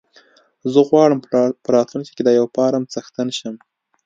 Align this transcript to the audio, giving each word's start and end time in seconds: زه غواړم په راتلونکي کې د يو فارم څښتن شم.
زه 0.73 0.79
غواړم 0.89 1.19
په 1.65 1.71
راتلونکي 1.75 2.11
کې 2.15 2.23
د 2.25 2.29
يو 2.39 2.45
فارم 2.55 2.83
څښتن 2.93 3.27
شم. 3.37 3.55